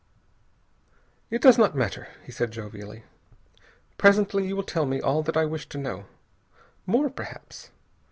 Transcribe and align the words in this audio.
"It 1.29 1.43
does 1.43 1.59
not 1.59 1.75
matter," 1.75 2.07
he 2.25 2.31
said 2.31 2.49
jovially. 2.49 3.03
"Presently 3.99 4.47
you 4.47 4.55
will 4.55 4.63
tell 4.63 4.87
me 4.87 4.99
all 4.99 5.21
that 5.21 5.37
I 5.37 5.45
wish 5.45 5.69
to 5.69 5.77
know. 5.77 6.05
More, 6.87 7.07
perhaps. 7.07 7.69